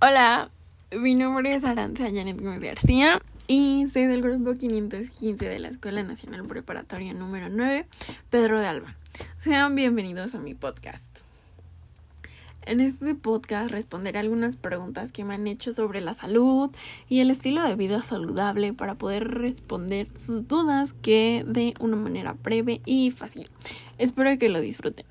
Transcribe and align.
Hola, 0.00 0.52
mi 0.96 1.16
nombre 1.16 1.52
es 1.56 1.64
Aranza 1.64 2.04
Janet 2.04 2.40
Gómez 2.40 2.60
García 2.60 3.20
y 3.48 3.84
soy 3.88 4.06
del 4.06 4.22
grupo 4.22 4.56
515 4.56 5.48
de 5.48 5.58
la 5.58 5.66
Escuela 5.70 6.04
Nacional 6.04 6.44
Preparatoria 6.44 7.12
número 7.14 7.48
9, 7.48 7.84
Pedro 8.30 8.60
de 8.60 8.66
Alba. 8.68 8.94
Sean 9.40 9.74
bienvenidos 9.74 10.36
a 10.36 10.38
mi 10.38 10.54
podcast. 10.54 11.02
En 12.62 12.78
este 12.78 13.16
podcast 13.16 13.72
responderé 13.72 14.20
algunas 14.20 14.56
preguntas 14.56 15.10
que 15.10 15.24
me 15.24 15.34
han 15.34 15.48
hecho 15.48 15.72
sobre 15.72 16.00
la 16.00 16.14
salud 16.14 16.70
y 17.08 17.18
el 17.18 17.32
estilo 17.32 17.64
de 17.64 17.74
vida 17.74 18.00
saludable 18.00 18.72
para 18.72 18.94
poder 18.94 19.26
responder 19.26 20.06
sus 20.16 20.46
dudas 20.46 20.92
que 20.92 21.44
de 21.44 21.74
una 21.80 21.96
manera 21.96 22.36
breve 22.40 22.82
y 22.86 23.10
fácil. 23.10 23.50
Espero 23.98 24.38
que 24.38 24.48
lo 24.48 24.60
disfruten. 24.60 25.06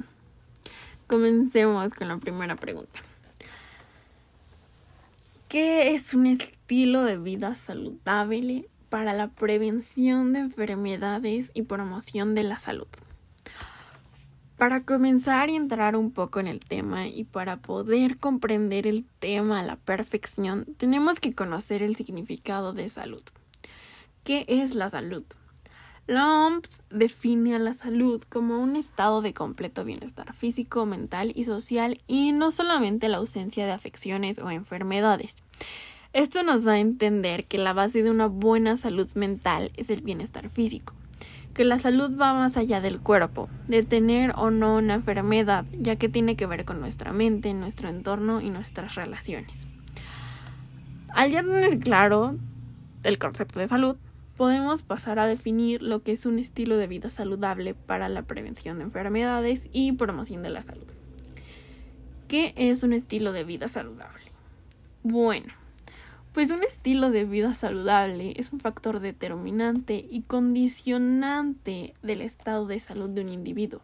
Comencemos 1.08 1.94
con 1.94 2.08
la 2.08 2.20
primera 2.20 2.56
pregunta. 2.56 3.02
¿Qué 5.48 5.94
es 5.94 6.14
un 6.14 6.28
estilo 6.28 7.04
de 7.04 7.18
vida 7.18 7.56
saludable 7.56 8.68
para 8.90 9.14
la 9.14 9.30
prevención 9.30 10.34
de 10.34 10.40
enfermedades 10.40 11.52
y 11.54 11.62
promoción 11.62 12.36
de 12.36 12.44
la 12.44 12.58
salud? 12.58 12.88
Para 14.58 14.82
comenzar 14.82 15.50
y 15.50 15.56
entrar 15.56 15.96
un 15.96 16.12
poco 16.12 16.42
en 16.42 16.48
el 16.48 16.60
tema 16.60 17.08
y 17.08 17.24
para 17.24 17.62
poder 17.62 18.18
comprender 18.18 18.88
el 18.88 19.06
tema 19.20 19.62
a 19.62 19.64
la 19.64 19.78
perfección, 19.78 20.66
tenemos 20.76 21.22
que 21.22 21.34
conocer 21.34 21.82
el 21.82 21.96
significado 21.96 22.74
de 22.74 22.90
salud. 22.90 23.24
¿Qué 24.26 24.44
es 24.50 24.76
la 24.76 24.90
salud? 24.90 25.24
La 26.08 26.26
OMS 26.32 26.84
define 26.90 27.54
a 27.54 27.60
la 27.60 27.74
salud 27.74 28.24
como 28.30 28.60
un 28.60 28.78
estado 28.78 29.22
de 29.22 29.34
completo 29.34 29.84
bienestar 29.84 30.34
físico, 30.34 30.86
mental 30.86 31.34
y 31.36 31.44
social 31.44 31.98
y 32.08 32.32
no 32.32 32.50
solamente 32.50 33.10
la 33.10 33.18
ausencia 33.18 33.66
de 33.66 33.74
afecciones 33.74 34.40
o 34.40 34.50
enfermedades. 34.50 35.36
Esto 36.14 36.44
nos 36.44 36.64
da 36.64 36.74
a 36.74 36.80
entender 36.80 37.44
que 37.44 37.58
la 37.58 37.74
base 37.74 38.04
de 38.04 38.10
una 38.10 38.28
buena 38.28 38.78
salud 38.78 39.10
mental 39.16 39.74
es 39.76 39.90
el 39.90 40.00
bienestar 40.00 40.50
físico, 40.50 40.94
que 41.54 41.66
la 41.66 41.78
salud 41.78 42.18
va 42.18 42.34
más 42.34 42.56
allá 42.56 42.80
del 42.80 43.02
cuerpo, 43.02 43.50
de 43.68 43.84
tener 43.84 44.32
o 44.38 44.50
no 44.50 44.78
una 44.78 44.94
enfermedad, 44.94 45.66
ya 45.74 45.98
que 45.98 46.08
tiene 46.08 46.38
que 46.38 46.46
ver 46.46 46.64
con 46.64 46.80
nuestra 46.80 47.12
mente, 47.12 47.54
nuestro 47.54 47.90
entorno 47.90 48.40
y 48.40 48.50
nuestras 48.50 48.96
relaciones. 48.96 49.68
Al 51.10 51.32
ya 51.32 51.44
tener 51.44 51.80
claro 51.80 52.38
el 53.04 53.20
concepto 53.20 53.60
de 53.60 53.68
salud, 53.68 53.98
podemos 54.38 54.84
pasar 54.84 55.20
a 55.20 55.28
definir 55.28 55.82
lo 55.82 56.04
que 56.04 56.12
es 56.12 56.26
un 56.26 56.40
estilo 56.40 56.78
de 56.78 56.88
vida 56.88 57.10
saludable 57.10 57.74
para 57.74 58.08
la 58.08 58.22
prevención 58.22 58.78
de 58.78 58.86
enfermedades 58.86 59.68
y 59.74 59.92
promoción 59.94 60.44
de 60.44 60.52
la 60.52 60.64
salud. 60.64 60.86
¿Qué 62.28 62.54
es 62.56 62.84
un 62.84 62.94
estilo 62.94 63.34
de 63.34 63.44
vida 63.44 63.68
saludable? 63.68 64.24
Bueno, 65.02 65.54
pues 66.34 66.52
un 66.52 66.62
estilo 66.64 67.10
de 67.10 67.26
vida 67.26 67.56
saludable 67.56 68.34
es 68.38 68.54
un 68.54 68.60
factor 68.60 69.00
determinante 69.00 70.06
y 70.08 70.22
condicionante 70.22 71.96
del 72.04 72.22
estado 72.22 72.68
de 72.68 72.80
salud 72.80 73.10
de 73.10 73.22
un 73.22 73.30
individuo. 73.30 73.82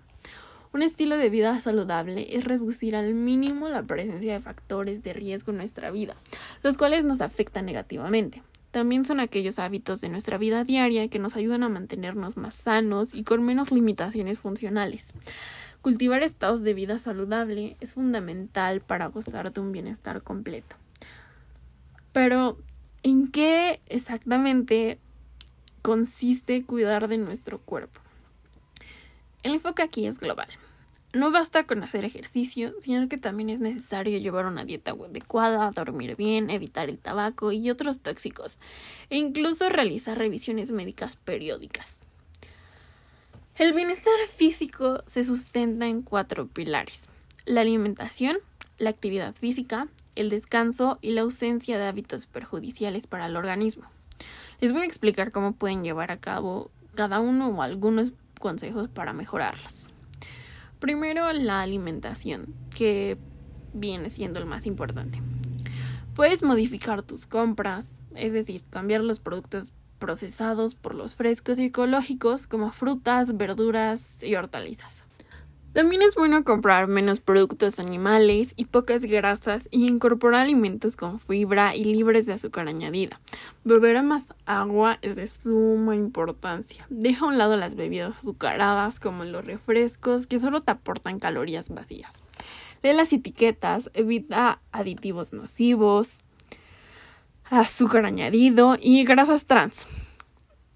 Un 0.72 0.81
estilo 0.81 1.18
de 1.18 1.30
vida 1.30 1.59
saludable 1.62 2.36
es 2.36 2.46
reducir 2.46 2.96
al 2.96 3.14
mínimo 3.14 3.70
la 3.70 3.84
presencia 3.84 4.34
de 4.34 4.40
factores 4.40 5.04
de 5.04 5.14
riesgo 5.14 5.52
en 5.52 5.58
nuestra 5.58 5.90
vida, 5.90 6.16
los 6.64 6.78
cuales 6.78 7.04
nos 7.04 7.22
afectan 7.22 7.66
negativamente. 7.66 8.44
También 8.73 9.05
son 9.05 9.19
aquellos 9.19 9.59
hábitos 9.59 10.02
de 10.02 10.09
nuestra 10.09 10.39
vida 10.39 10.63
diaria 10.63 11.07
que 11.07 11.19
nos 11.19 11.35
ayudan 11.35 11.61
a 11.61 11.69
mantenernos 11.69 12.38
más 12.38 12.55
sanos 12.55 13.13
y 13.13 13.23
con 13.23 13.45
menos 13.45 13.71
limitaciones 13.71 14.39
funcionales. 14.39 15.13
Cultivar 15.83 16.23
estados 16.23 16.63
de 16.63 16.73
vida 16.73 16.97
saludable 16.97 17.78
es 17.81 17.94
fundamental 17.94 18.81
para 18.81 19.06
gozar 19.06 19.53
de 19.53 19.62
un 19.62 19.72
bienestar 19.72 20.23
completo. 20.23 20.75
Pero, 22.13 22.57
¿en 23.03 23.28
qué 23.28 23.79
exactamente 23.89 24.97
consiste 25.83 26.63
cuidar 26.63 27.07
de 27.09 27.19
nuestro 27.19 27.59
cuerpo? 27.59 28.01
El 29.44 29.53
enfoque 29.53 29.83
aquí 29.83 30.07
es 30.07 30.17
global. 30.17 30.47
No 31.13 31.29
basta 31.29 31.66
con 31.68 31.84
hacer 31.84 32.06
ejercicio, 32.06 32.74
sino 32.79 33.07
que 33.07 33.19
también 33.19 33.51
es 33.51 33.59
necesario 33.59 34.18
llevar 34.18 34.47
una 34.47 34.66
dieta 34.66 34.91
adecuada, 34.94 35.69
dormir 35.69 36.16
bien, 36.16 36.50
evitar 36.50 36.90
el 36.90 36.97
tabaco 36.97 37.51
y 37.51 37.69
otros 37.69 38.00
tóxicos, 38.00 38.57
e 39.12 39.18
incluso 39.18 39.69
realizar 39.69 40.18
revisiones 40.18 40.72
médicas 40.72 41.16
periódicas. 41.18 42.01
El 43.56 43.74
bienestar 43.74 44.16
físico 44.35 45.03
se 45.06 45.24
sustenta 45.24 45.85
en 45.85 46.01
cuatro 46.01 46.47
pilares. 46.47 47.07
La 47.45 47.62
alimentación, 47.62 48.38
la 48.80 48.90
actividad 48.90 49.35
física, 49.35 49.90
el 50.16 50.31
descanso 50.31 50.97
y 51.00 51.12
la 51.12 51.22
ausencia 51.22 51.78
de 51.78 51.85
hábitos 51.85 52.25
perjudiciales 52.25 53.06
para 53.06 53.28
el 53.28 53.35
organismo. 53.35 53.84
Les 54.62 54.74
voy 54.74 54.81
a 54.81 54.85
explicar 54.85 55.31
cómo 55.31 55.53
pueden 55.53 55.84
llevar 55.84 56.09
a 56.09 56.18
cabo 56.18 56.72
cada 56.95 57.19
uno 57.19 57.50
o 57.50 57.62
algunos 57.62 58.13
consejos 58.40 58.90
para 58.90 59.13
mejorarlos. 59.13 59.93
Primero, 60.83 61.31
la 61.31 61.61
alimentación, 61.61 62.53
que 62.75 63.17
viene 63.73 64.09
siendo 64.09 64.41
el 64.41 64.45
más 64.45 64.66
importante. 64.66 65.21
Puedes 66.13 66.44
modificar 66.44 67.03
tus 67.03 67.25
compras, 67.25 67.95
es 68.16 68.33
decir, 68.33 68.66
cambiar 68.69 68.99
los 68.99 69.21
productos 69.21 69.71
procesados 69.97 70.75
por 70.75 70.94
los 70.94 71.16
frescos 71.16 71.57
y 71.57 71.67
ecológicos 71.67 72.47
como 72.47 72.69
frutas, 72.73 73.38
verduras 73.38 74.21
y 74.21 74.35
hortalizas. 74.35 75.05
También 75.73 76.03
es 76.03 76.13
bueno 76.13 76.44
comprar 76.44 76.88
menos 76.88 77.19
productos 77.19 77.79
animales 77.79 78.53
y 78.56 78.66
pocas 78.66 79.06
grasas 79.06 79.67
y 79.72 79.88
incorporar 79.88 80.41
alimentos 80.41 80.95
con 80.95 81.19
fibra 81.19 81.75
y 81.75 81.84
libres 81.84 82.28
de 82.28 82.34
azúcar 82.34 82.67
añadida. 82.67 83.19
Beber 83.63 84.03
más 84.03 84.35
agua 84.45 85.00
es 85.01 85.16
de 85.16 85.28
suma 85.28 85.95
importancia. 85.95 86.85
Deja 86.91 87.25
a 87.25 87.28
un 87.28 87.39
lado 87.39 87.57
las 87.57 87.73
bebidas 87.73 88.19
azucaradas 88.19 89.00
como 89.00 89.23
los 89.23 89.44
refrescos 89.44 90.28
que 90.28 90.39
solo 90.39 90.62
te 90.62 90.69
aportan 90.69 91.17
calorías 91.17 91.69
vacías. 91.69 92.22
Lee 92.83 92.94
las 92.94 93.12
etiquetas, 93.12 93.89
evita 93.95 94.62
aditivos 94.72 95.33
nocivos, 95.33 96.17
azúcar 97.45 98.06
añadido 98.06 98.78
y 98.79 99.03
grasas 99.06 99.45
trans. 99.45 99.88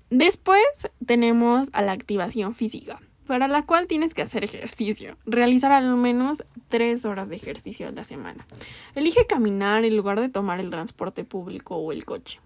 Después 0.10 0.64
tenemos 1.06 1.70
a 1.74 1.84
la 1.84 1.92
activación 1.92 2.56
física 2.56 3.00
para 3.28 3.48
la 3.48 3.64
cual 3.64 3.88
tienes 3.88 4.14
que 4.14 4.22
hacer 4.22 4.44
ejercicio, 4.44 5.18
realizar 5.26 5.72
al 5.72 5.96
menos 5.96 6.44
tres 6.70 7.06
horas 7.06 7.30
de 7.30 7.36
ejercicio 7.36 7.88
a 7.88 7.92
la 7.92 8.06
semana. 8.06 8.46
Elige 8.96 9.28
caminar 9.28 9.86
en 9.86 9.96
lugar 9.96 10.20
de 10.20 10.30
tomar 10.30 10.60
el 10.60 10.70
transporte 10.70 11.24
público 11.24 11.76
o 11.76 11.92
el 11.92 12.06
coche. 12.06 12.40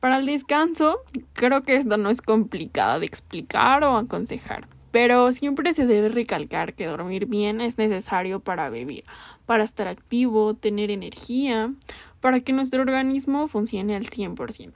Para 0.00 0.18
el 0.18 0.26
descanso, 0.26 1.00
creo 1.32 1.62
que 1.62 1.76
esto 1.76 1.96
no 1.96 2.10
es 2.10 2.20
complicado 2.20 3.00
de 3.00 3.06
explicar 3.06 3.84
o 3.84 3.96
aconsejar, 3.96 4.68
pero 4.90 5.32
siempre 5.32 5.74
se 5.74 5.86
debe 5.86 6.08
recalcar 6.08 6.74
que 6.74 6.86
dormir 6.86 7.26
bien 7.26 7.60
es 7.60 7.78
necesario 7.78 8.40
para 8.40 8.68
vivir, 8.68 9.04
para 9.46 9.64
estar 9.64 9.88
activo, 9.88 10.54
tener 10.54 10.90
energía, 10.90 11.72
para 12.20 12.40
que 12.40 12.52
nuestro 12.52 12.82
organismo 12.82 13.48
funcione 13.48 13.96
al 13.96 14.06
100%. 14.10 14.72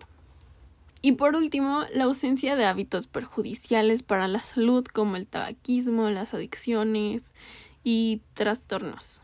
Y 1.03 1.13
por 1.13 1.37
último, 1.37 1.83
la 1.93 2.05
ausencia 2.05 2.57
de 2.57 2.65
hábitos 2.65 3.07
perjudiciales 3.07 4.03
para 4.03 4.29
la 4.29 4.41
salud 4.41 4.85
como 4.85 5.17
el 5.17 5.29
tabaquismo, 5.29 6.11
las 6.11 6.35
adicciones 6.35 7.23
y 7.85 8.23
trastornos. 8.35 9.23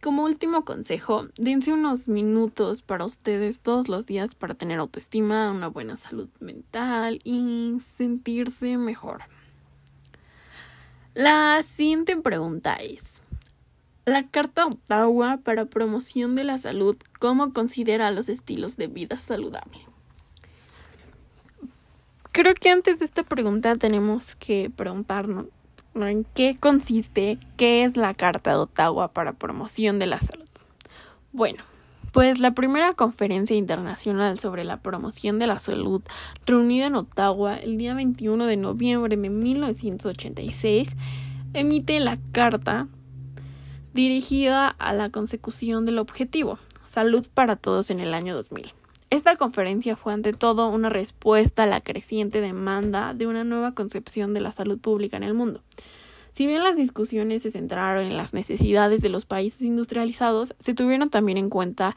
Como 0.00 0.24
último 0.24 0.64
consejo, 0.64 1.28
dense 1.36 1.74
unos 1.74 2.08
minutos 2.08 2.80
para 2.80 3.04
ustedes 3.04 3.60
todos 3.60 3.88
los 3.88 4.06
días 4.06 4.34
para 4.34 4.54
tener 4.54 4.78
autoestima, 4.78 5.50
una 5.50 5.68
buena 5.68 5.98
salud 5.98 6.30
mental 6.40 7.20
y 7.22 7.76
sentirse 7.80 8.78
mejor. 8.78 9.24
La 11.12 11.62
siguiente 11.62 12.16
pregunta 12.16 12.76
es, 12.76 13.20
la 14.06 14.26
Carta 14.28 14.64
Ottawa 14.64 15.36
para 15.44 15.66
promoción 15.66 16.34
de 16.34 16.44
la 16.44 16.56
salud, 16.56 16.96
¿cómo 17.18 17.52
considera 17.52 18.10
los 18.10 18.30
estilos 18.30 18.78
de 18.78 18.86
vida 18.86 19.18
saludable? 19.18 19.89
Creo 22.32 22.54
que 22.54 22.70
antes 22.70 22.98
de 22.98 23.04
esta 23.04 23.22
pregunta 23.22 23.74
tenemos 23.76 24.34
que 24.36 24.70
preguntarnos 24.74 25.46
en 25.94 26.24
qué 26.34 26.56
consiste, 26.58 27.38
qué 27.56 27.84
es 27.84 27.96
la 27.96 28.14
Carta 28.14 28.50
de 28.50 28.56
Ottawa 28.56 29.08
para 29.08 29.32
promoción 29.32 29.98
de 29.98 30.06
la 30.06 30.20
salud. 30.20 30.48
Bueno, 31.32 31.62
pues 32.12 32.40
la 32.40 32.52
primera 32.54 32.94
conferencia 32.94 33.56
internacional 33.56 34.38
sobre 34.38 34.64
la 34.64 34.78
promoción 34.78 35.38
de 35.38 35.46
la 35.46 35.60
salud, 35.60 36.02
reunida 36.46 36.86
en 36.86 36.96
Ottawa 36.96 37.56
el 37.56 37.78
día 37.78 37.94
21 37.94 38.46
de 38.46 38.56
noviembre 38.56 39.16
de 39.16 39.28
1986, 39.28 40.96
emite 41.54 42.00
la 42.00 42.18
carta 42.32 42.88
dirigida 43.92 44.68
a 44.68 44.92
la 44.92 45.10
consecución 45.10 45.84
del 45.84 45.98
objetivo, 45.98 46.58
salud 46.86 47.26
para 47.32 47.56
todos 47.56 47.90
en 47.90 48.00
el 48.00 48.14
año 48.14 48.34
2000. 48.34 48.79
Esta 49.10 49.34
conferencia 49.34 49.96
fue 49.96 50.12
ante 50.12 50.32
todo 50.32 50.68
una 50.68 50.88
respuesta 50.88 51.64
a 51.64 51.66
la 51.66 51.80
creciente 51.80 52.40
demanda 52.40 53.12
de 53.12 53.26
una 53.26 53.42
nueva 53.42 53.72
concepción 53.72 54.34
de 54.34 54.40
la 54.40 54.52
salud 54.52 54.78
pública 54.78 55.16
en 55.16 55.24
el 55.24 55.34
mundo. 55.34 55.62
Si 56.32 56.46
bien 56.46 56.62
las 56.62 56.76
discusiones 56.76 57.42
se 57.42 57.50
centraron 57.50 58.06
en 58.06 58.16
las 58.16 58.34
necesidades 58.34 59.02
de 59.02 59.08
los 59.08 59.26
países 59.26 59.62
industrializados, 59.62 60.54
se 60.60 60.74
tuvieron 60.74 61.10
también 61.10 61.38
en 61.38 61.50
cuenta 61.50 61.96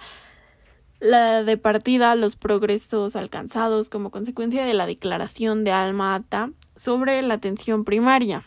la 0.99 1.43
de 1.43 1.57
partida 1.57 2.15
los 2.15 2.35
progresos 2.35 3.15
alcanzados 3.15 3.89
como 3.89 4.09
consecuencia 4.09 4.65
de 4.65 4.73
la 4.73 4.87
declaración 4.87 5.63
de 5.63 5.71
Alma 5.71 6.15
Ata 6.15 6.49
sobre 6.75 7.21
la 7.21 7.35
atención 7.35 7.83
primaria. 7.83 8.43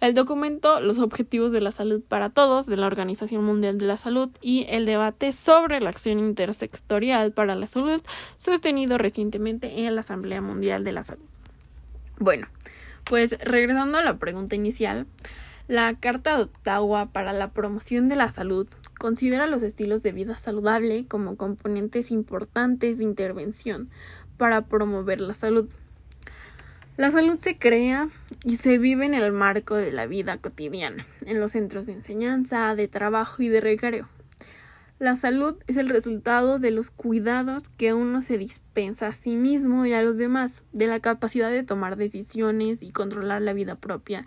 El 0.00 0.14
documento 0.14 0.80
Los 0.80 0.98
Objetivos 0.98 1.52
de 1.52 1.60
la 1.60 1.72
Salud 1.72 2.02
para 2.06 2.30
Todos 2.30 2.66
de 2.66 2.76
la 2.76 2.86
Organización 2.86 3.44
Mundial 3.44 3.78
de 3.78 3.86
la 3.86 3.98
Salud 3.98 4.30
y 4.40 4.66
el 4.68 4.86
debate 4.86 5.32
sobre 5.32 5.80
la 5.80 5.90
acción 5.90 6.18
intersectorial 6.18 7.32
para 7.32 7.54
la 7.54 7.66
salud 7.66 8.02
sostenido 8.36 8.98
recientemente 8.98 9.86
en 9.86 9.94
la 9.94 10.00
Asamblea 10.02 10.40
Mundial 10.40 10.84
de 10.84 10.92
la 10.92 11.04
Salud. 11.04 11.24
Bueno, 12.18 12.46
pues 13.04 13.38
regresando 13.40 13.98
a 13.98 14.02
la 14.02 14.18
pregunta 14.18 14.54
inicial, 14.56 15.06
la 15.68 15.98
Carta 15.98 16.36
de 16.36 16.42
Ottawa 16.44 17.06
para 17.06 17.32
la 17.32 17.50
promoción 17.50 18.08
de 18.08 18.16
la 18.16 18.30
salud 18.30 18.68
considera 18.98 19.46
los 19.46 19.62
estilos 19.62 20.02
de 20.02 20.12
vida 20.12 20.36
saludable 20.36 21.06
como 21.06 21.36
componentes 21.36 22.10
importantes 22.10 22.98
de 22.98 23.04
intervención 23.04 23.90
para 24.36 24.66
promover 24.66 25.20
la 25.20 25.34
salud. 25.34 25.68
La 26.96 27.10
salud 27.10 27.38
se 27.38 27.58
crea 27.58 28.08
y 28.42 28.56
se 28.56 28.78
vive 28.78 29.04
en 29.04 29.12
el 29.12 29.30
marco 29.30 29.74
de 29.74 29.92
la 29.92 30.06
vida 30.06 30.38
cotidiana, 30.38 31.04
en 31.26 31.40
los 31.40 31.50
centros 31.50 31.84
de 31.84 31.92
enseñanza, 31.92 32.74
de 32.74 32.88
trabajo 32.88 33.42
y 33.42 33.48
de 33.48 33.60
recreo. 33.60 34.08
La 34.98 35.14
salud 35.16 35.56
es 35.66 35.76
el 35.76 35.90
resultado 35.90 36.58
de 36.58 36.70
los 36.70 36.90
cuidados 36.90 37.68
que 37.68 37.92
uno 37.92 38.22
se 38.22 38.38
dispensa 38.38 39.08
a 39.08 39.12
sí 39.12 39.36
mismo 39.36 39.84
y 39.84 39.92
a 39.92 40.02
los 40.02 40.16
demás, 40.16 40.62
de 40.72 40.86
la 40.86 41.00
capacidad 41.00 41.50
de 41.50 41.62
tomar 41.62 41.96
decisiones 41.96 42.82
y 42.82 42.92
controlar 42.92 43.42
la 43.42 43.52
vida 43.52 43.74
propia, 43.74 44.24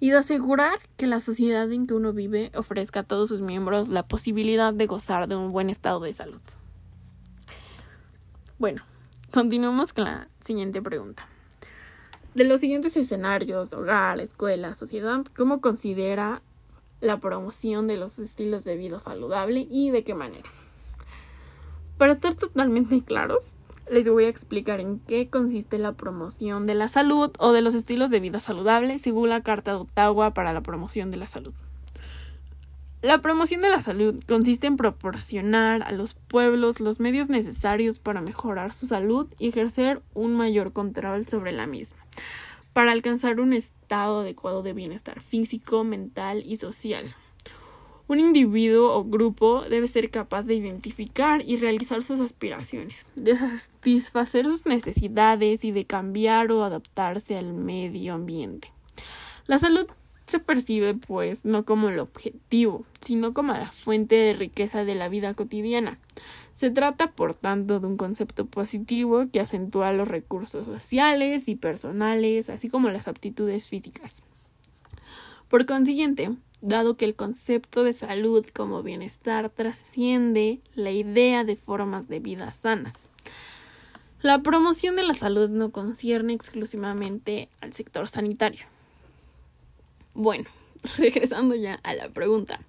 y 0.00 0.10
de 0.10 0.16
asegurar 0.16 0.76
que 0.96 1.06
la 1.06 1.20
sociedad 1.20 1.70
en 1.70 1.86
que 1.86 1.94
uno 1.94 2.12
vive 2.12 2.50
ofrezca 2.56 3.00
a 3.00 3.04
todos 3.04 3.28
sus 3.28 3.42
miembros 3.42 3.86
la 3.86 4.08
posibilidad 4.08 4.74
de 4.74 4.86
gozar 4.88 5.28
de 5.28 5.36
un 5.36 5.50
buen 5.50 5.70
estado 5.70 6.00
de 6.00 6.14
salud. 6.14 6.40
Bueno, 8.58 8.82
continuamos 9.30 9.92
con 9.92 10.02
la 10.02 10.26
siguiente 10.42 10.82
pregunta. 10.82 11.28
De 12.38 12.44
los 12.44 12.60
siguientes 12.60 12.96
escenarios, 12.96 13.72
hogar, 13.72 14.20
escuela, 14.20 14.76
sociedad, 14.76 15.26
¿cómo 15.36 15.60
considera 15.60 16.40
la 17.00 17.18
promoción 17.18 17.88
de 17.88 17.96
los 17.96 18.20
estilos 18.20 18.62
de 18.62 18.76
vida 18.76 19.00
saludable 19.00 19.66
y 19.68 19.90
de 19.90 20.04
qué 20.04 20.14
manera? 20.14 20.48
Para 21.96 22.12
estar 22.12 22.36
totalmente 22.36 23.02
claros, 23.04 23.56
les 23.90 24.08
voy 24.08 24.26
a 24.26 24.28
explicar 24.28 24.78
en 24.78 25.00
qué 25.00 25.28
consiste 25.28 25.78
la 25.78 25.94
promoción 25.94 26.68
de 26.68 26.76
la 26.76 26.88
salud 26.88 27.32
o 27.40 27.50
de 27.50 27.60
los 27.60 27.74
estilos 27.74 28.08
de 28.08 28.20
vida 28.20 28.38
saludable 28.38 29.00
según 29.00 29.30
la 29.30 29.42
Carta 29.42 29.72
de 29.72 29.78
Ottawa 29.78 30.32
para 30.32 30.52
la 30.52 30.60
promoción 30.60 31.10
de 31.10 31.16
la 31.16 31.26
salud. 31.26 31.54
La 33.00 33.20
promoción 33.20 33.60
de 33.60 33.70
la 33.70 33.80
salud 33.80 34.20
consiste 34.26 34.66
en 34.66 34.76
proporcionar 34.76 35.82
a 35.84 35.92
los 35.92 36.14
pueblos 36.14 36.80
los 36.80 36.98
medios 36.98 37.28
necesarios 37.28 38.00
para 38.00 38.20
mejorar 38.20 38.72
su 38.72 38.88
salud 38.88 39.28
y 39.38 39.48
ejercer 39.48 40.02
un 40.14 40.36
mayor 40.36 40.72
control 40.72 41.28
sobre 41.28 41.52
la 41.52 41.68
misma 41.68 41.98
para 42.72 42.92
alcanzar 42.92 43.40
un 43.40 43.52
estado 43.52 44.20
adecuado 44.20 44.62
de 44.62 44.72
bienestar 44.72 45.20
físico, 45.20 45.84
mental 45.84 46.42
y 46.46 46.56
social. 46.56 47.14
Un 48.06 48.20
individuo 48.20 48.94
o 48.94 49.04
grupo 49.04 49.62
debe 49.62 49.88
ser 49.88 50.10
capaz 50.10 50.44
de 50.44 50.54
identificar 50.54 51.42
y 51.44 51.56
realizar 51.56 52.02
sus 52.02 52.20
aspiraciones, 52.20 53.04
de 53.16 53.36
satisfacer 53.36 54.44
sus 54.44 54.64
necesidades 54.64 55.64
y 55.64 55.72
de 55.72 55.86
cambiar 55.86 56.50
o 56.52 56.64
adaptarse 56.64 57.36
al 57.36 57.52
medio 57.52 58.14
ambiente. 58.14 58.72
La 59.46 59.58
salud 59.58 59.86
se 60.28 60.38
percibe, 60.38 60.94
pues, 60.94 61.44
no 61.44 61.64
como 61.64 61.88
el 61.88 61.98
objetivo, 61.98 62.84
sino 63.00 63.34
como 63.34 63.52
la 63.52 63.72
fuente 63.72 64.14
de 64.14 64.32
riqueza 64.32 64.84
de 64.84 64.94
la 64.94 65.08
vida 65.08 65.34
cotidiana. 65.34 65.98
Se 66.54 66.70
trata, 66.70 67.12
por 67.12 67.34
tanto, 67.34 67.80
de 67.80 67.86
un 67.86 67.96
concepto 67.96 68.46
positivo 68.46 69.26
que 69.32 69.40
acentúa 69.40 69.92
los 69.92 70.08
recursos 70.08 70.64
sociales 70.64 71.48
y 71.48 71.56
personales, 71.56 72.50
así 72.50 72.68
como 72.68 72.88
las 72.88 73.08
aptitudes 73.08 73.68
físicas. 73.68 74.22
Por 75.48 75.66
consiguiente, 75.66 76.36
dado 76.60 76.96
que 76.96 77.04
el 77.04 77.14
concepto 77.14 77.84
de 77.84 77.92
salud 77.92 78.44
como 78.54 78.82
bienestar 78.82 79.48
trasciende 79.50 80.60
la 80.74 80.90
idea 80.90 81.44
de 81.44 81.56
formas 81.56 82.08
de 82.08 82.20
vida 82.20 82.52
sanas, 82.52 83.08
la 84.20 84.40
promoción 84.40 84.96
de 84.96 85.04
la 85.04 85.14
salud 85.14 85.48
no 85.48 85.70
concierne 85.70 86.32
exclusivamente 86.32 87.48
al 87.60 87.72
sector 87.72 88.08
sanitario. 88.08 88.66
Bueno, 90.14 90.44
regresando 90.98 91.54
ya 91.54 91.74
a 91.82 91.94
la 91.94 92.08
pregunta. 92.08 92.60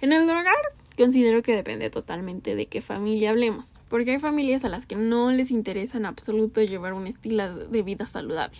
En 0.00 0.12
el 0.12 0.24
hogar 0.24 0.54
considero 0.96 1.42
que 1.42 1.54
depende 1.54 1.90
totalmente 1.90 2.54
de 2.54 2.66
qué 2.66 2.80
familia 2.80 3.30
hablemos, 3.30 3.74
porque 3.88 4.12
hay 4.12 4.18
familias 4.18 4.64
a 4.64 4.68
las 4.68 4.86
que 4.86 4.96
no 4.96 5.30
les 5.30 5.50
interesa 5.50 5.98
en 5.98 6.06
absoluto 6.06 6.62
llevar 6.62 6.94
un 6.94 7.06
estilo 7.06 7.66
de 7.66 7.82
vida 7.82 8.06
saludable. 8.06 8.58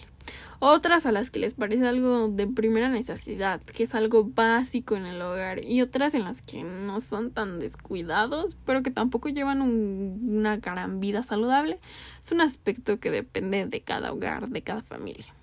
Otras 0.58 1.06
a 1.06 1.12
las 1.12 1.30
que 1.30 1.38
les 1.38 1.54
parece 1.54 1.86
algo 1.86 2.28
de 2.28 2.46
primera 2.46 2.88
necesidad, 2.88 3.60
que 3.62 3.84
es 3.84 3.94
algo 3.94 4.24
básico 4.24 4.96
en 4.96 5.06
el 5.06 5.20
hogar, 5.20 5.64
y 5.64 5.82
otras 5.82 6.14
en 6.14 6.24
las 6.24 6.42
que 6.42 6.64
no 6.64 7.00
son 7.00 7.30
tan 7.30 7.58
descuidados, 7.58 8.56
pero 8.64 8.82
que 8.82 8.90
tampoco 8.90 9.28
llevan 9.28 9.60
una 9.62 10.56
gran 10.56 11.00
vida 11.00 11.22
saludable. 11.22 11.78
Es 12.22 12.32
un 12.32 12.40
aspecto 12.40 12.98
que 12.98 13.10
depende 13.10 13.66
de 13.66 13.80
cada 13.82 14.12
hogar, 14.12 14.48
de 14.48 14.62
cada 14.62 14.82
familia. 14.82 15.35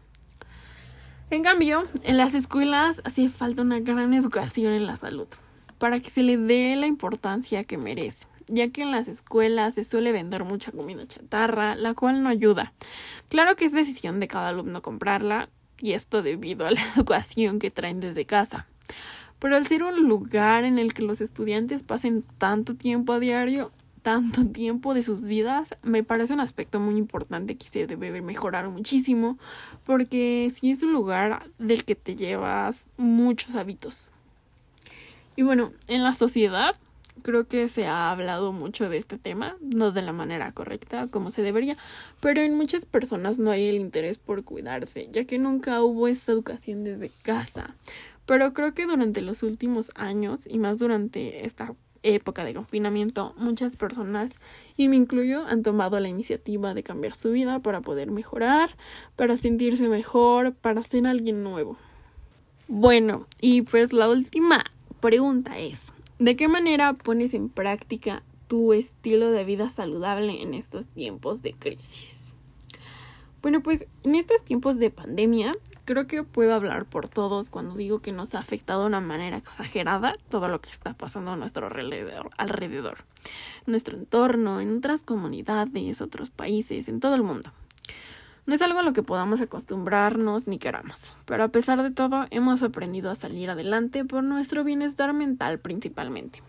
En 1.34 1.42
cambio, 1.42 1.88
en 2.04 2.18
las 2.18 2.36
escuelas 2.36 3.02
hace 3.06 3.28
falta 3.28 3.64
una 3.64 3.80
gran 3.80 4.14
educación 4.14 4.72
en 4.72 4.86
la 4.86 4.98
salud 4.98 5.26
para 5.80 6.00
que 6.00 6.12
se 6.12 6.22
le 6.22 6.38
dé 6.38 6.76
la 6.76 6.86
importancia 6.86 7.64
que 7.64 7.80
merece, 7.80 8.28
ya 8.46 8.70
que 8.70 8.84
en 8.84 8.92
las 8.92 9.08
escuelas 9.08 9.74
se 9.74 9.84
suele 9.84 10.12
vender 10.12 10.44
mucha 10.44 10.72
comida 10.72 11.08
chatarra, 11.08 11.74
la 11.74 11.96
cual 11.96 12.22
no 12.22 12.30
ayuda. 12.30 12.74
Claro 13.30 13.56
que 13.56 13.66
es 13.66 13.72
decisión 13.72 14.20
de 14.20 14.28
cada 14.28 14.50
alumno 14.50 14.84
comprarla, 14.84 15.50
y 15.82 15.94
esto 15.94 16.22
debido 16.22 16.68
a 16.68 16.72
la 16.72 16.82
educación 16.96 17.58
que 17.58 17.72
traen 17.72 18.00
desde 18.00 18.26
casa. 18.26 18.68
Pero 19.40 19.56
al 19.56 19.66
ser 19.66 19.82
un 19.82 20.08
lugar 20.08 20.66
en 20.66 20.78
el 20.78 20.94
que 20.94 21.02
los 21.02 21.20
estudiantes 21.20 21.82
pasen 21.82 22.24
tanto 22.38 22.76
tiempo 22.76 23.12
a 23.12 23.20
diario, 23.20 23.72
tanto 24.04 24.46
tiempo 24.54 24.94
de 24.94 25.02
sus 25.02 25.24
vidas, 25.24 25.76
me 25.82 26.04
parece 26.04 26.34
un 26.34 26.42
aspecto 26.42 26.80
muy 26.80 26.98
importante 26.98 27.56
que 27.56 27.68
se 27.68 27.88
debe 27.88 28.22
mejorar 28.22 28.70
muchísimo, 28.70 29.40
porque 29.86 30.52
si 30.54 30.72
es 30.72 30.84
un 30.84 30.94
lugar 30.94 31.50
del 31.58 31.86
que 31.86 31.96
te 31.96 32.16
llevas 32.16 32.86
muchos 32.98 33.56
hábitos. 33.56 34.12
Y 35.36 35.42
bueno, 35.42 35.72
en 35.88 36.04
la 36.04 36.14
sociedad 36.14 36.76
creo 37.22 37.48
que 37.48 37.68
se 37.70 37.86
ha 37.88 38.12
hablado 38.12 38.52
mucho 38.52 38.90
de 38.90 38.98
este 38.98 39.18
tema, 39.18 39.56
no 39.62 39.92
de 39.92 40.02
la 40.02 40.14
manera 40.14 40.52
correcta 40.52 41.08
como 41.08 41.32
se 41.32 41.42
debería, 41.42 41.78
pero 42.20 42.42
en 42.42 42.56
muchas 42.56 42.86
personas 42.86 43.40
no 43.40 43.52
hay 43.52 43.68
el 43.68 43.76
interés 43.76 44.18
por 44.18 44.44
cuidarse, 44.44 45.10
ya 45.12 45.26
que 45.26 45.40
nunca 45.40 45.82
hubo 45.82 46.08
esa 46.08 46.32
educación 46.32 46.84
desde 46.84 47.12
casa. 47.24 47.76
Pero 48.26 48.54
creo 48.54 48.74
que 48.74 48.86
durante 48.86 49.22
los 49.22 49.44
últimos 49.44 49.92
años 49.96 50.48
y 50.48 50.58
más 50.58 50.80
durante 50.80 51.46
esta 51.46 51.74
época 52.04 52.44
de 52.44 52.54
confinamiento, 52.54 53.34
muchas 53.38 53.76
personas, 53.76 54.36
y 54.78 54.90
me 54.90 54.96
incluyo, 54.96 55.46
han 55.46 55.64
tomado 55.64 56.00
la 56.00 56.10
iniciativa 56.10 56.74
de 56.74 56.84
cambiar 56.84 57.16
su 57.16 57.32
vida 57.32 57.60
para 57.60 57.82
poder 57.82 58.12
mejorar, 58.12 58.76
para 59.16 59.38
sentirse 59.38 59.88
mejor, 59.88 60.54
para 60.54 60.84
ser 60.84 61.08
alguien 61.08 61.44
nuevo. 61.44 61.78
Bueno, 62.68 63.28
y 63.42 63.64
pues 63.64 63.94
la 63.94 64.10
última 64.10 64.66
pregunta 65.00 65.58
es, 65.58 65.92
¿de 66.20 66.36
qué 66.36 66.48
manera 66.48 66.94
pones 66.94 67.34
en 67.34 67.50
práctica 67.50 68.24
tu 68.48 68.74
estilo 68.74 69.32
de 69.32 69.46
vida 69.46 69.70
saludable 69.70 70.42
en 70.42 70.54
estos 70.54 70.88
tiempos 70.88 71.42
de 71.42 71.54
crisis? 71.54 72.32
Bueno, 73.42 73.62
pues 73.62 73.86
en 74.04 74.16
estos 74.16 74.44
tiempos 74.44 74.80
de 74.80 74.90
pandemia 74.90 75.52
Creo 75.86 76.08
que 76.08 76.24
puedo 76.24 76.54
hablar 76.54 76.86
por 76.86 77.10
todos 77.10 77.50
cuando 77.50 77.76
digo 77.76 78.00
que 78.00 78.14
nos 78.14 78.36
ha 78.36 78.40
afectado 78.40 78.82
de 78.82 78.88
una 78.88 79.02
manera 79.02 79.36
exagerada 79.36 80.16
todo 80.30 80.48
lo 80.48 80.62
que 80.62 80.70
está 80.70 80.94
pasando 80.94 81.32
a 81.32 81.36
nuestro 81.36 81.68
alrededor, 81.68 82.30
alrededor, 82.38 83.00
nuestro 83.66 83.98
entorno, 83.98 84.62
en 84.62 84.78
otras 84.78 85.04
comunidades, 85.04 86.00
otros 86.00 86.30
países, 86.30 86.88
en 86.88 87.02
todo 87.02 87.16
el 87.16 87.24
mundo. 87.24 87.52
No 88.46 88.54
es 88.54 88.62
algo 88.62 88.80
a 88.80 88.84
lo 88.84 88.94
que 88.94 89.04
podamos 89.04 89.42
acostumbrarnos 89.42 90.48
ni 90.48 90.58
queramos, 90.58 91.18
pero 91.26 91.44
a 91.44 91.50
pesar 91.50 91.84
de 91.84 91.92
todo 91.92 92.28
hemos 92.30 92.64
aprendido 92.64 93.12
a 93.12 93.16
salir 93.16 93.50
adelante 93.50 94.06
por 94.06 94.24
nuestro 94.24 94.64
bienestar 94.64 95.12
mental 95.12 95.60
principalmente. 95.60 96.42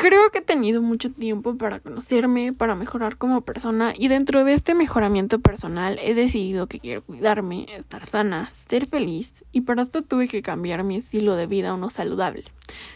Creo 0.00 0.30
que 0.30 0.38
he 0.38 0.40
tenido 0.40 0.80
mucho 0.80 1.12
tiempo 1.12 1.56
para 1.56 1.78
conocerme, 1.78 2.54
para 2.54 2.74
mejorar 2.74 3.18
como 3.18 3.42
persona 3.42 3.92
y 3.94 4.08
dentro 4.08 4.44
de 4.44 4.54
este 4.54 4.74
mejoramiento 4.74 5.40
personal 5.40 5.98
he 6.02 6.14
decidido 6.14 6.68
que 6.68 6.80
quiero 6.80 7.04
cuidarme, 7.04 7.66
estar 7.76 8.06
sana, 8.06 8.48
ser 8.66 8.86
feliz 8.86 9.44
y 9.52 9.60
para 9.60 9.82
esto 9.82 10.00
tuve 10.00 10.26
que 10.26 10.40
cambiar 10.40 10.84
mi 10.84 10.96
estilo 10.96 11.36
de 11.36 11.46
vida 11.46 11.68
a 11.68 11.74
uno 11.74 11.90
saludable. 11.90 12.44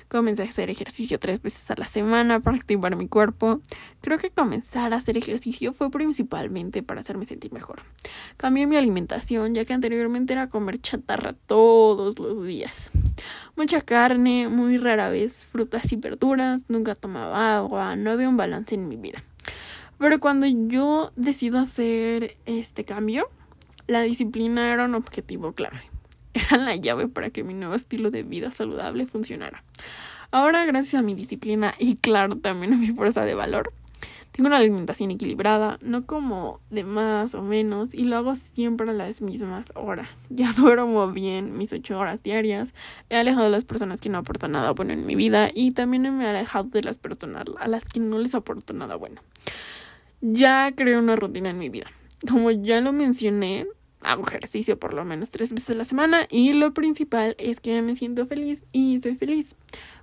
Comencé 0.09 0.45
a 0.45 0.47
hacer 0.47 0.71
ejercicio 0.71 1.21
tres 1.21 1.43
veces 1.43 1.71
a 1.71 1.75
la 1.77 1.85
semana 1.85 2.41
para 2.41 2.57
activar 2.57 2.97
mi 2.97 3.07
cuerpo. 3.07 3.61
Creo 4.01 4.17
que 4.17 4.31
comenzar 4.31 4.95
a 4.95 4.97
hacer 4.97 5.19
ejercicio 5.19 5.75
fue 5.75 5.91
principalmente 5.91 6.83
para 6.83 7.03
hacerme 7.03 7.27
sentir 7.27 7.53
mejor. 7.53 7.83
Cambié 8.39 8.67
mi 8.67 8.77
alimentación 8.77 9.55
ya 9.55 9.67
que 9.67 9.75
anteriormente 9.75 10.33
era 10.33 10.49
comer 10.49 10.81
chatarra 10.81 11.35
todos 11.35 12.19
los 12.19 12.47
días. 12.47 12.91
Mucha 13.57 13.81
carne, 13.81 14.49
muy 14.49 14.79
rara 14.79 15.11
vez 15.11 15.47
frutas 15.47 15.93
y 15.93 15.97
verduras, 15.97 16.65
nunca 16.69 16.95
tomaba 16.95 17.57
agua, 17.57 17.97
no 17.97 18.11
había 18.11 18.29
un 18.29 18.37
balance 18.37 18.75
en 18.75 18.89
mi 18.89 18.97
vida. 18.97 19.23
Pero 19.99 20.19
cuando 20.19 20.47
yo 20.47 21.13
decido 21.17 21.59
hacer 21.59 22.37
este 22.47 22.85
cambio, 22.85 23.29
la 23.87 24.03
disciplina 24.03 24.73
era 24.73 24.85
un 24.87 24.95
objetivo 24.95 25.53
clave 25.53 25.83
era 26.35 26.57
la 26.57 26.77
llave 26.77 27.09
para 27.09 27.31
que 27.31 27.45
mi 27.45 27.55
nuevo 27.55 27.75
estilo 27.75 28.11
de 28.11 28.23
vida 28.23 28.51
saludable 28.51 29.07
funcionara. 29.07 29.63
Ahora, 30.31 30.65
gracias 30.67 31.01
a 31.01 31.03
mi 31.03 31.15
disciplina 31.15 31.75
y 31.79 31.97
claro 31.97 32.37
también 32.37 32.75
a 32.75 32.77
mi 32.77 32.89
fuerza 32.89 33.25
de 33.25 33.35
valor, 33.35 33.73
tengo 34.35 34.49
una 34.49 34.57
alimentación 34.57 35.13
equilibrada, 35.13 35.79
no 35.81 36.07
como 36.07 36.59
de 36.69 36.83
más 36.83 37.37
o 37.37 37.43
menos, 37.43 37.95
y 37.95 38.03
lo 38.03 38.17
hago 38.17 38.35
siempre 38.35 38.91
a 38.91 38.93
las 38.93 39.23
mismas 39.23 39.67
horas. 39.77 40.09
Ya 40.29 40.53
duermo 40.53 41.13
bien 41.13 41.57
mis 41.57 41.73
ocho 41.73 41.97
horas 41.97 42.25
diarias, 42.25 42.75
he 43.11 43.17
alejado 43.17 43.47
a 43.47 43.51
las 43.51 43.65
personas 43.65 44.01
que 44.01 44.09
no 44.09 44.19
aportan 44.19 44.51
nada 44.51 44.73
bueno 44.73 44.93
en 44.93 45.07
mi 45.07 45.15
vida 45.15 45.51
y 45.55 45.71
también 45.71 46.03
me 46.19 46.25
he 46.25 46.29
alejado 46.29 46.65
de 46.65 46.83
las 46.83 46.99
personas 46.99 47.45
a 47.61 47.69
las 47.69 47.85
que 47.85 48.01
no 48.01 48.19
les 48.19 48.35
aporto 48.35 48.73
nada 48.73 48.97
bueno. 48.97 49.23
Ya 50.21 50.73
creo 50.75 50.99
una 50.99 51.15
rutina 51.15 51.51
en 51.51 51.59
mi 51.59 51.69
vida. 51.69 51.87
Como 52.29 52.51
ya 52.51 52.81
lo 52.81 52.93
mencioné, 52.93 53.69
hago 54.01 54.27
ejercicio 54.27 54.81
por 54.81 54.95
lo 54.95 55.05
menos 55.05 55.31
tres 55.31 55.53
veces 55.53 55.71
a 55.71 55.75
la 55.75 55.85
semana 55.85 56.27
y 56.29 56.55
lo 56.55 56.75
principal 56.75 57.37
es 57.39 57.61
que 57.61 57.81
me 57.83 57.95
siento 57.95 58.27
feliz 58.27 58.65
y 58.73 58.99
soy 59.01 59.15
feliz 59.15 59.55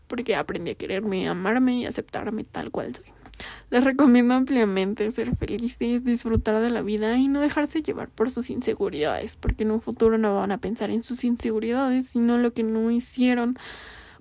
porque 0.07 0.35
aprendí 0.35 0.71
a 0.71 0.75
quererme, 0.75 1.27
amarme 1.27 1.79
y 1.79 1.85
aceptarme 1.85 2.45
tal 2.45 2.71
cual 2.71 2.95
soy. 2.95 3.11
Les 3.69 3.83
recomiendo 3.83 4.33
ampliamente 4.33 5.09
ser 5.11 5.35
felices, 5.35 6.03
disfrutar 6.03 6.61
de 6.61 6.69
la 6.69 6.81
vida 6.81 7.17
y 7.17 7.27
no 7.27 7.39
dejarse 7.39 7.81
llevar 7.81 8.09
por 8.09 8.29
sus 8.29 8.49
inseguridades, 8.49 9.35
porque 9.35 9.63
en 9.63 9.71
un 9.71 9.81
futuro 9.81 10.17
no 10.17 10.35
van 10.35 10.51
a 10.51 10.57
pensar 10.57 10.89
en 10.89 11.03
sus 11.03 11.23
inseguridades, 11.23 12.07
sino 12.07 12.37
lo 12.37 12.53
que 12.53 12.63
no 12.63 12.91
hicieron 12.91 13.57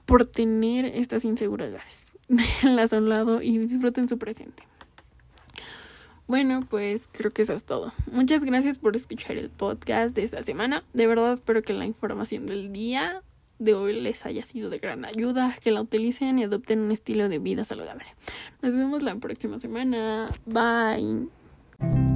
por 0.07 0.27
tener 0.27 0.85
estas 0.85 1.25
inseguridades. 1.25 2.13
Déjenlas 2.29 2.93
a 2.93 2.99
un 2.99 3.09
lado 3.09 3.43
y 3.43 3.59
disfruten 3.59 4.09
su 4.09 4.19
presente. 4.19 4.65
Bueno, 6.31 6.65
pues 6.71 7.09
creo 7.11 7.33
que 7.33 7.43
eso 7.43 7.55
es 7.55 7.65
todo. 7.65 7.93
Muchas 8.13 8.45
gracias 8.45 8.79
por 8.79 8.95
escuchar 8.95 9.37
el 9.37 9.51
podcast 9.51 10.15
de 10.15 10.23
esta 10.23 10.45
semana. 10.45 10.85
De 10.93 11.09
verdad 11.09 11.33
espero 11.33 11.63
que 11.63 11.73
la 11.73 11.87
información 11.87 12.47
del 12.47 12.73
día 12.73 13.21
de 13.61 13.75
hoy 13.75 14.01
les 14.01 14.27
haya 14.27 14.45
sido 14.45 14.71
de 14.71 14.79
gran 14.79 15.05
ayuda, 15.05 15.57
que 15.63 15.71
la 15.71 15.83
utilicen 15.83 16.39
y 16.39 16.45
adopten 16.45 16.81
un 16.81 16.91
estilo 16.91 17.29
de 17.29 17.39
vida 17.39 17.63
saludable. 17.63 18.07
Nos 18.63 18.75
vemos 18.75 19.03
la 19.03 19.15
próxima 19.17 19.61
semana. 19.61 20.29
Bye. 20.47 22.10